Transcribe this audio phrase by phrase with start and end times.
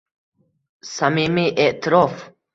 [0.93, 2.27] Samimiy e’tirof